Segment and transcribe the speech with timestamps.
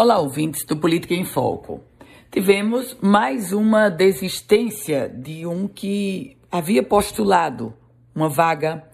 [0.00, 1.80] Olá, ouvintes do Política em Foco.
[2.30, 7.74] Tivemos mais uma desistência de um que havia postulado
[8.14, 8.84] uma vaga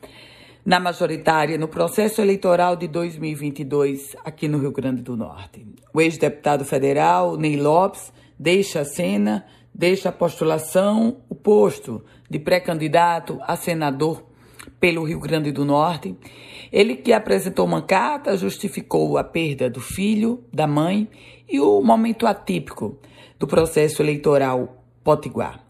[0.65, 5.67] na majoritária no processo eleitoral de 2022 aqui no Rio Grande do Norte.
[5.93, 9.45] O ex-deputado federal Ney Lopes deixa a cena,
[9.75, 14.25] deixa a postulação, o posto de pré-candidato a senador
[14.81, 16.17] pelo Rio Grande do Norte.
[16.75, 21.09] Ele que apresentou uma carta justificou a perda do filho, da mãe
[21.49, 22.99] e o momento atípico
[23.39, 25.65] do processo eleitoral potiguar.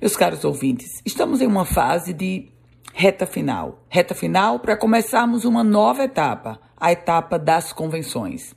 [0.00, 2.48] Meus caros ouvintes, estamos em uma fase de
[2.94, 3.84] reta final.
[3.88, 8.54] Reta final para começarmos uma nova etapa, a etapa das convenções.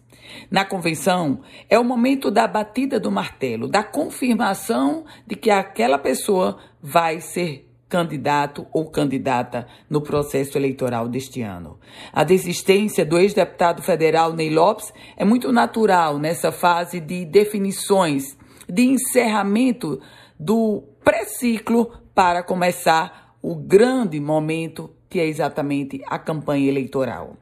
[0.52, 6.60] Na convenção, é o momento da batida do martelo, da confirmação de que aquela pessoa
[6.84, 11.80] vai ser candidato ou candidata no processo eleitoral deste ano.
[12.14, 18.38] A desistência do ex-deputado federal Ney Lopes é muito natural nessa fase de definições,
[18.70, 20.00] de encerramento
[20.40, 27.36] do pré-ciclo para começar o grande momento que é exatamente a campanha eleitoral.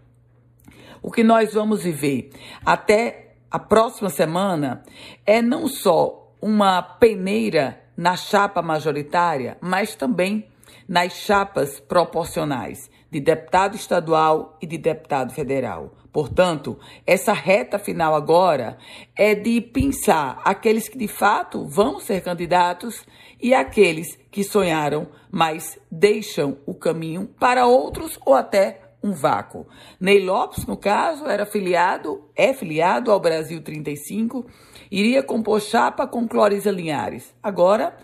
[1.02, 2.30] O que nós vamos viver
[2.66, 4.84] até a próxima semana
[5.26, 10.48] é não só uma peneira na chapa majoritária, mas também
[10.88, 15.94] nas chapas proporcionais de deputado estadual e de deputado federal.
[16.12, 18.78] Portanto, essa reta final agora
[19.16, 23.06] é de pensar aqueles que de fato vão ser candidatos
[23.42, 29.67] e aqueles que sonharam, mas deixam o caminho para outros ou até um vácuo.
[30.00, 34.45] Ney Lopes, no caso, era filiado, é filiado ao Brasil 35,
[34.92, 37.34] iria compor chapa com Clorisa Linhares.
[37.42, 37.95] Agora,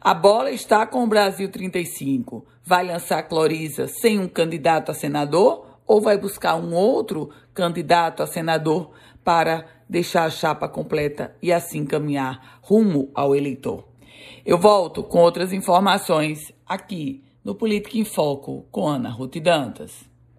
[0.00, 2.44] a bola está com o Brasil 35.
[2.64, 8.26] Vai lançar Clorisa sem um candidato a senador ou vai buscar um outro candidato a
[8.26, 8.90] senador
[9.22, 13.86] para deixar a chapa completa e assim caminhar rumo ao eleitor?
[14.44, 20.11] Eu volto com outras informações aqui no Política em Foco com Ana Ruth Dantas.